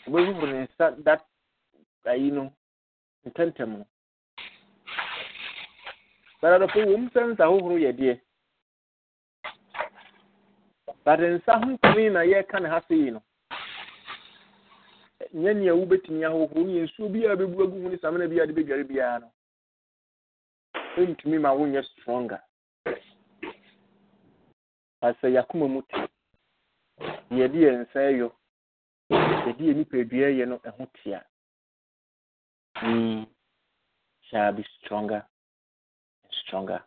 [0.08, 1.26] ɔbɛhohoro ne nsa that
[2.06, 2.52] ayi no
[3.28, 3.86] ntɛntɛm no
[6.41, 8.19] baradɔfo wɔ mu sɛ nsa hohoro yɛ deɛ
[11.04, 13.22] but nsa ho clean na yɛka ne ha sɛ yi no
[15.34, 18.84] nyɛ nea wobɛtumi ahohoro ne nsuo biara bɛbu agu mu ne samina biara de bɛdware
[18.88, 19.32] biara no
[20.98, 22.42] ɛntumi ma wonyɛ stronger.
[25.02, 25.98] Asɛ yakoma mu te
[27.32, 28.32] yɛde yɛ nsa ɛyɔ
[29.46, 31.22] yɛde yɛn nipadua ɛyɛ no ɛho tea
[32.82, 33.28] we
[34.30, 35.26] shall be stronger
[36.24, 36.82] and stronger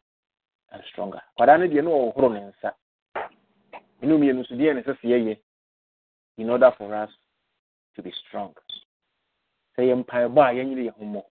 [0.72, 1.22] and stronger.
[1.38, 2.74] Kwadaa no deɛ no ɔhohoro ne nsa.
[4.02, 5.38] Ɛno mmienu nso deɛ ne sɛ sɛ yɛyɛ
[6.38, 7.10] in order for us
[7.94, 8.54] to be strong.
[9.76, 11.22] Sɛ yɛ mpaebɔ a yɛnyere yɛn ho mmɔ.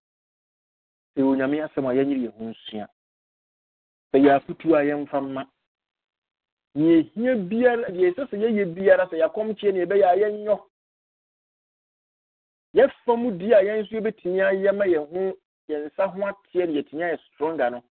[1.16, 2.88] Sɛ onyame asɛm a yɛnyere yɛn ho nsua.
[4.12, 5.44] Sɛ yɛ afotuo a yɛmfa mma.
[6.76, 10.58] Nea ehia biara deɛ ɛsɛ sɛ yɛyɛ biara sɛ yɛakɔm kyie ne yɛbɛyɛ a yɛnyɔ.
[12.74, 15.38] Yɛfa mu di a yɛn nso yɛbɛtumi ayɛ ma yɛn ho
[15.70, 17.84] yɛn nsa ho ateɛ ne yɛtumi ayɛ stronger no.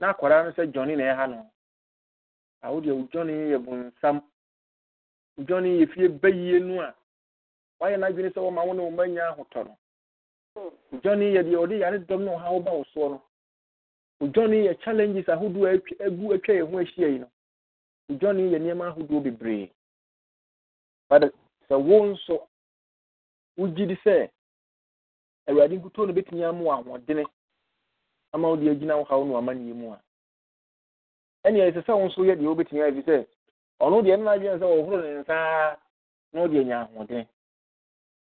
[0.00, 1.50] Na akwadaa no sɛ johnny ɛha no.
[2.64, 4.22] Awo deɛ johnny yɛ bonsam.
[5.46, 6.94] Johnny yɛ fie bɛyie no a
[7.80, 9.76] wayɛ n'adwene sɛ wɔma wo ne wɔn anya ahotɔ no
[11.02, 13.20] johnny yɛ deɛ ɔde yare dɔm na ɔha ɔba wɔ soɔ
[14.20, 17.28] no johnny yɛ challenges ahodoɔ agu atwa yɛn ho ahyia yi no
[18.18, 19.70] johnny yɛ nneɛma ahodoɔ bebree
[21.08, 21.22] but
[21.70, 22.48] sɛ wo nso
[23.56, 24.28] wogye di sɛ
[25.48, 27.24] awurade nkutuo no bɛtumi ama wo ahoɔdene
[28.32, 30.00] ama wode agyina wo haw no amanneɛ mu a
[31.46, 33.26] ɛnea ɛsɛ sɛ wo nso yɛ deɛ wobɛtumi ayɛ fi sɛ
[33.80, 35.76] ɔno deɛ no adwene sɛ ɔhoro ne nsaa
[36.32, 37.26] na wode anya ahoɔden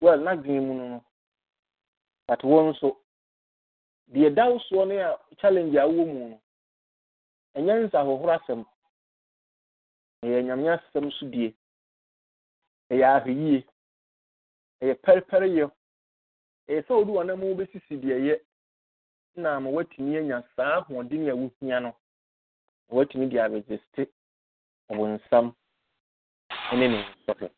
[0.01, 1.03] well n'adwene mu no no
[2.27, 2.97] but wo nso
[4.13, 6.41] deɛ da wo soɔ no a challenge a wowɔ mu no
[7.55, 8.65] ɛnyɛ nsa ahohoro asɛm.
[10.23, 11.53] Ɛyɛ nyame asɛm so die.
[12.91, 13.63] Ɛyɛ ahweyie
[14.81, 15.65] ɛyɛ pɛrepɛreyɛ
[16.69, 18.39] ɛyɛ sɛ wode wɔn mu deɛ ɛyɛ
[19.35, 21.93] na ma woatumi anya saa ahoɔden a wohia no na
[22.95, 24.07] woatumi de aregiste
[24.89, 25.53] ɔbonsam
[26.73, 27.49] ne ne nsɔre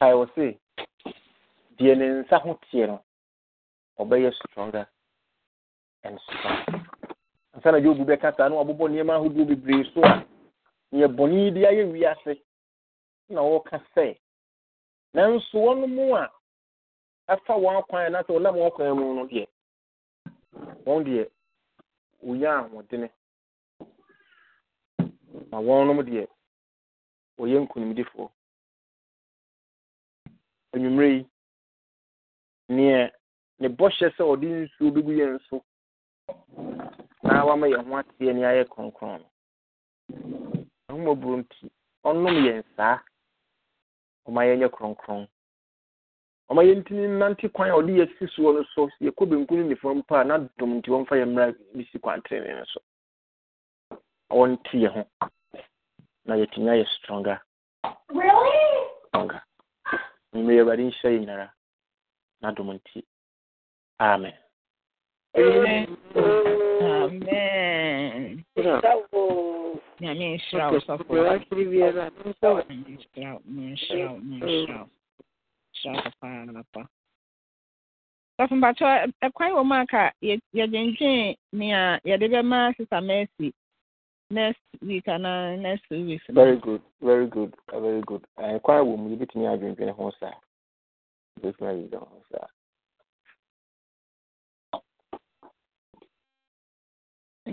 [0.00, 0.58] a ɛwɔ se
[1.78, 3.00] deɛ ne nsa ho teɛ no
[3.98, 4.86] ɔbɛyɛ stronger
[6.04, 6.84] and strong.
[7.54, 10.24] Ansa na yobu bɛka saa na wabobɔ nneɛma ahodoɔ bebree so a
[10.92, 12.40] neɛ bɔne yi de ayɛ wiase
[13.28, 14.16] na wɔka sɛ
[15.14, 16.30] nanso wɔn mu a
[17.28, 19.46] ɛfa wɔn akwan na sɛ wɔnam wɔn kwan mu no deɛ
[20.86, 21.28] wɔn deɛ
[22.24, 23.10] wɔnya ahoɔdene.
[25.50, 26.26] Na wɔnom deɛ
[27.38, 28.28] wɔyɛ nkonimdifoɔ.
[30.74, 31.26] Anwummerɛ yi
[32.76, 33.10] neɛ
[33.60, 35.62] ne bɔhyɛ sɛ ɔde nsuo bɛgu yɛn so
[37.22, 39.28] na wama yɛn ho ateɛ ne ayɛ kronkron no.
[40.88, 41.70] Ahomɔborɔ nti
[42.04, 42.98] ɔnom yɛn saa.
[44.26, 45.28] Ɔma yɛnyɛ kronkron.
[46.50, 50.20] Ɔma yɛntini nante kwan a ɔde yɛsi soɔ no so yɛkɔ benku no nifa mpa
[50.20, 52.80] a na dom nti wɔmfa yɛ mmra bisi kwantrene no so.
[54.30, 55.02] Wɔnte yɛ ho.
[56.26, 57.40] Na yɛtumi ayɛ stronger.
[59.08, 59.42] Stronger.
[60.34, 61.53] Mmerɛ awurade nhyɛ yɛ nyinara
[62.42, 63.04] na dom nti
[64.00, 64.34] amen
[67.04, 68.44] Amen.
[70.00, 71.10] Nyame nhyira wo sɔfo.
[71.10, 76.82] Nhyira wo, nhyira wo, nhyira wo, nhyira wo papaapa.
[78.38, 78.88] Sɔfo mpakyɛ
[79.26, 83.54] ɛkwan wɔ mu aka yɛdwendwen nea yɛde bɛma sisa Mercy
[84.30, 86.24] next week anaa next two weeks.
[86.30, 88.24] Very good, very good, uh, very good.
[88.38, 90.34] Ɛkwan wɔ mu yɛbɛtumi adwendwen ho saa.
[91.42, 92.48] Yɛbɛtumi adwendwen ho saa.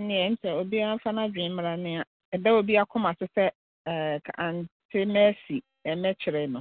[0.06, 2.02] neɛ nkyɛ obiara mfa n'adwene mmara nea
[2.34, 3.50] ɛda obi akoma so sɛ
[3.86, 6.60] ɛɛ ante mercy ɛmɛkyerɛ no.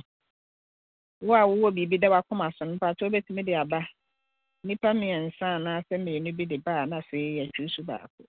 [1.21, 3.87] Wo a wowɔ biribi da wakoma so no mpakyɛ wobɛtumi de aba.
[4.65, 8.25] Nnipa mmiɛnsa anaasɛ mmienu bi de ba a na afei yɛtwi so baako.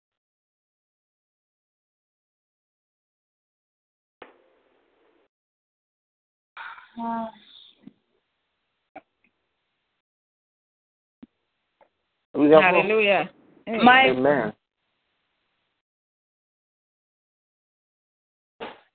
[12.34, 13.30] Hallelujah
[13.68, 14.10] mm.
[14.10, 14.52] Amen.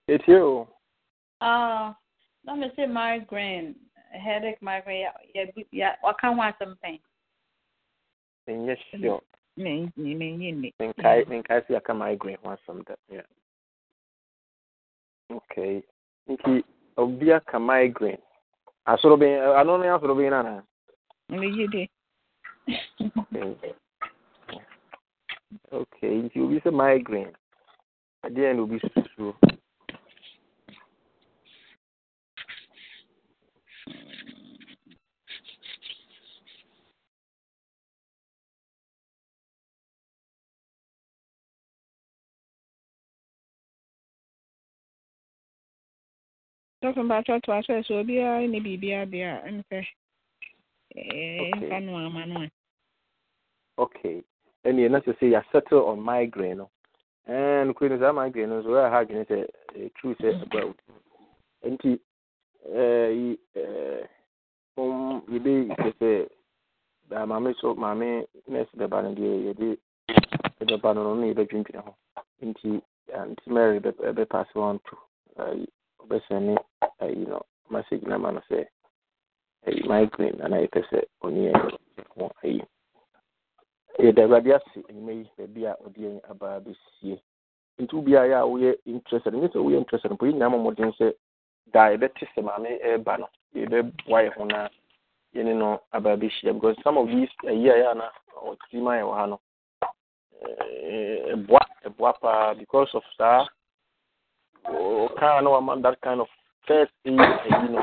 [0.08, 0.66] It's you.
[1.42, 1.92] Uh,
[2.46, 3.76] let me say migraine,
[4.12, 5.08] headache, migraine.
[5.36, 5.92] Yeah, yeah.
[6.00, 7.00] What kind of something?
[8.48, 9.22] Yes, sure.
[9.60, 9.92] Mm.
[9.98, 11.30] me me me me Menkai mm.
[11.30, 12.96] menkai si aka migraine ho asɛm da.
[13.12, 13.28] Yeah.
[15.32, 15.84] Okay.
[16.30, 16.64] Nti
[16.98, 18.22] obi aka migraine.
[18.88, 20.64] Asoro bɛn ano uh, ne asoro bɛn nana.
[21.30, 21.90] me yi de
[22.68, 23.74] Okay.
[25.72, 26.14] Okay.
[26.24, 27.34] Nti obi sɛ migraine.
[28.26, 29.34] Adeɛ na obi susu.
[46.88, 49.38] sɔfo mpakyɛ to ahyɛ so obiara ne biribiara deɛ a
[50.96, 52.57] ɛɛ mfa no ama no a
[53.78, 54.24] Okay.
[54.66, 56.58] ɛnneɛ na sɛ sɛ yɛasettle on migraine.
[56.58, 56.70] No
[57.30, 59.38] ɛɛ nokuri no saa migraine no nso wɔyɛ ha adwene sɛ
[59.76, 60.74] ɛyɛ true sɛ ɛba
[61.72, 64.08] nti yi ɛɛ
[64.78, 66.30] um yɛbɛ sɛ
[67.28, 69.78] maame so maame nurse bɛba no deɛ yɛde
[70.70, 71.96] bɛba no no na yɛbɛdwendwene ho
[72.42, 72.82] nti
[73.14, 74.96] aunty mary bɛ bɛpass on to
[76.04, 76.56] ɔbɛsɛne
[77.02, 78.66] ɛyi no message na ma no sɛ
[79.88, 81.78] migraine ana yɛpɛ sɛ ɔne yɛn
[82.16, 82.62] ho ɛyi
[84.00, 87.20] yɛda awurade ase anwuma yi baabi a ɔde yɛn aba bɛsie
[87.80, 91.14] nti a woyɛ interested nyɛ sɛ woyɛ interested mpo yɛnyina mmɔmmɔden sɛ
[91.74, 94.70] da yɛbɛte sɛ maame ɛreba no yɛbɛboa yɛ ho na
[95.36, 95.82] yɛne no
[96.54, 99.40] because some of these ayi a ana ɔtiri ma yɛ wɔ ha no
[101.34, 103.46] ɛboa ɛboa paa because of saa
[104.66, 106.28] ɔkaa na wama that kind of
[106.68, 107.82] first aid ayi no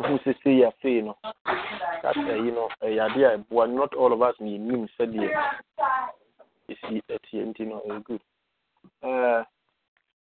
[0.00, 1.16] wohu sɛ sei afei no
[2.02, 5.28] that ayi no ɛyɛ adeɛ a ɛboa not all of us ne yɛnim sɛdeɛ
[6.68, 8.20] ɛsi ɛteɛ nti no ɛyɛ good.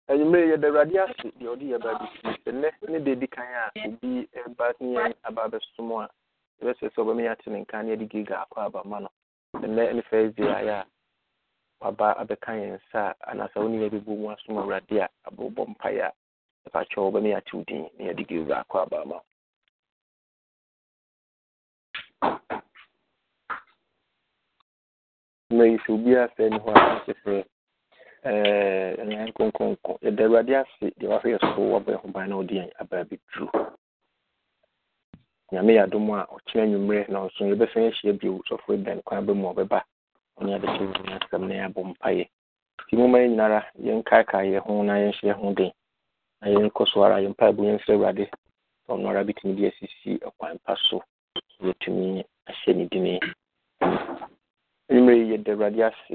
[0.09, 3.71] Anwummerɛ yɛda awurade ase deɛ ɔde yɛ baa bɛsie ɛnnɛ ne da di kan a
[3.89, 6.09] obi ɛba ne yɛn aba bɛsom a
[6.61, 9.09] yɛbɛsɛ sɛ ɔbɛma yɛate ne nka ne yɛde giga akɔ aba ma no
[9.55, 10.87] ɛnnɛ ne first day ayɛ a
[11.81, 15.67] waba abɛka yɛn nsa a anaasɛ wo ne yɛ bɛbɔ mu asom awurade a abobɔ
[15.75, 16.13] mpaeɛ a
[16.69, 19.34] ɛpakyɛ wɔbɛma yɛate wo din ne yɛde giga akɔ aba ma mmerɛ
[25.57, 27.35] mayi sɛ obiaa sɛ ni hɔ asɛ sɛ
[29.01, 29.93] ɛnan konkonko.
[30.05, 33.05] Yɛda awurade ase deɛ wahwɛ yɛ so wabɔ yɛ ho ban na wode yɛn abaa
[33.09, 33.17] bi
[35.53, 38.43] nyame yɛ adom a ɔkyena anwummerɛ na ɔso yɛbɛsan ahyia bio.
[38.49, 39.81] Sɔfo dan kwan bɛ mu ɔbɛba.
[40.39, 42.25] Ɔne abɛkyɛ nyame asɛm na yɛabɔ mpayɛ
[42.85, 45.73] nti moma yɛ nyinara yɛnkaekae yɛ ho na yɛnhyɛ ho den.
[46.41, 48.27] Na yɛnkɔ so ara yɛmpaabo yɛnsrɛ awurade.
[48.89, 51.03] Ɔno ara bɛtumi de asisi ɔkwan pa so.
[51.69, 53.07] yɛtumi ahyɛ ne din
[54.89, 56.15] anwummerɛ yi yɛda awurade ase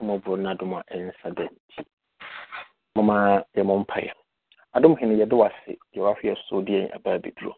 [0.00, 1.80] mmɔborɔ n'adom a ɛnsa da nti
[2.94, 4.12] moma yɛmmɔ mpaeɛ.
[4.74, 7.54] Adom hene yɛde wase deɛ wahwɛ yɛ so de yɛn abaa bɛduro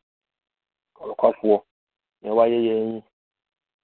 [1.01, 1.63] ɔkwafoɔ
[2.23, 3.03] nea wayɛ yɛn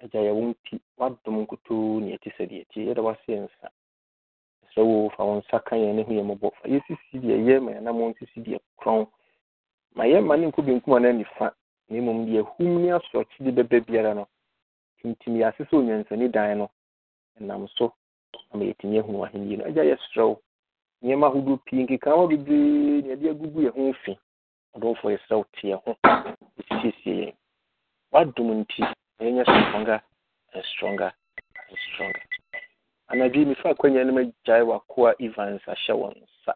[0.03, 3.66] agya yɛwo nti wadom nkutoo ne ɛte sɛdeɛ ɛti yɛde wase yɛnsa
[4.66, 6.51] ɛsrɛ wo fa wo nsa ka yɛn ne hu yɛn mmɔbɔ.
[6.59, 9.07] Fa yɛsisi deɛ ɛyɛ ma yɛnamo nsisi deɛ korɔn.
[9.95, 11.55] Ma yɛmma ne nkɔ benkum a na nifa
[11.89, 14.26] na mmom deɛ hum ne asorɔkye de bɛba biara no.
[14.99, 16.70] Tintim yɛase sɛ onyansani dan no.
[17.41, 17.93] Ɛnam so
[18.53, 19.64] ama yɛtumi ahunu ahenni no.
[19.64, 20.41] Agya yɛserɛ wo
[21.03, 24.18] nneɛma ahodoɔ pii nkekaawa bebree ne yɛde agugu yɛ ho fi
[24.76, 25.97] ɔdɔmfoɔ yɛserɛ wo teɛ ho
[26.59, 27.35] ɛsiesie yɛn
[28.12, 28.82] wadom nti
[29.20, 30.01] yɛnyɛ stronger
[30.55, 31.12] and stronger
[31.68, 32.22] and stronger.
[33.11, 36.55] Anadwo mefa akwanya no magyae wakoa evans ahyɛ wɔn nsa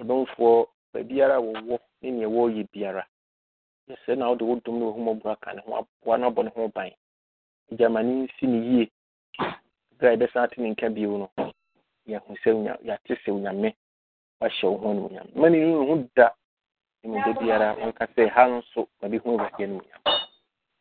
[0.00, 3.04] ɔdɔmfoɔ baabiara wɔwɔ ne neɛ wɔreyɛ biara
[3.88, 6.68] yɛsɛ na wode wo dom ne wɔhumɔborɔ aka ne ho aboa no abɔ ne ho
[6.68, 6.90] ban
[7.78, 8.90] gyamane nsi ne yie
[9.98, 11.28] berɛ a yɛbɛsan ate ne nka bio no
[12.06, 12.50] yɛhu sɛ
[12.86, 13.74] yɛate sɛ onyame
[14.40, 16.30] wahyɛ wo ho animonyam ma ne nu ho da
[17.04, 20.02] mu biara wɔnka sɛ ha nso ma bɛhu awurade animonyam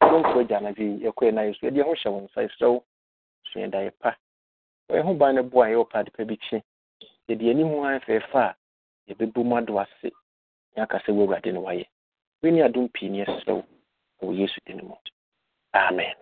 [0.01, 2.84] ɔdɔmfoɔ agya anadwo yi yɛkɔɛ na yɛ yɛde yɛ ho hyɛ wo nsa yɛsrɛ wo
[3.53, 3.60] so
[4.01, 4.18] pa
[4.89, 6.64] wɔyɛ ho ban no boa yɛwɔ pa adepa bi kye
[7.30, 8.56] yɛde anim ho han fɛɛfa a
[9.14, 10.10] yɛbɛbɔ mu ado ase
[10.76, 11.86] ne sɛ woawurade no wayɛ
[12.46, 13.64] wei adom pii ne yɛserɛ wo
[14.22, 14.96] wɔ yesu din mu
[15.74, 16.16] amen.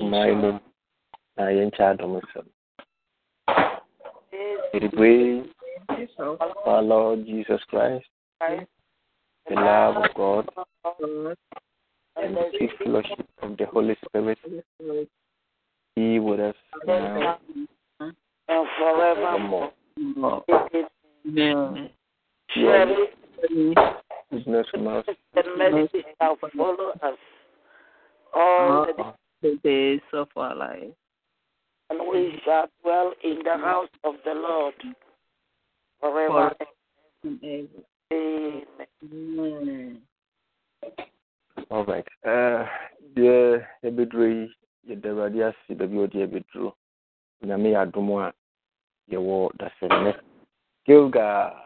[0.00, 0.60] Mmaa mmom
[1.36, 2.46] na yɛnkyɛ adom nsɛm
[4.72, 5.46] the grace
[6.18, 8.04] of our Lord Jesus Christ,
[8.40, 10.48] the love of God,
[12.16, 14.38] and the sweet fellowship of the Holy Spirit
[15.94, 16.54] be with us
[16.86, 17.38] now
[18.48, 19.72] and forevermore.
[21.26, 21.90] Amen.
[22.56, 23.74] Surely,
[24.30, 27.18] goodness and mercy and mercy shall follow us
[28.34, 28.86] all
[29.42, 30.90] the days of our life.
[31.90, 34.74] And we shall dwell in the house of the Lord
[36.00, 36.52] forever
[37.24, 37.84] and ever.
[38.12, 40.00] Amen.
[41.70, 42.06] All right.
[42.24, 42.64] Uh,
[43.16, 44.54] deɛ yɛbɛduro yi
[44.88, 46.72] yɛda awurade ase baabi ɔde yɛbɛduro
[47.44, 48.32] nyame yɛ adom a
[49.10, 50.12] yɛwɔ dasɛnnɛ
[50.86, 51.65] gilgal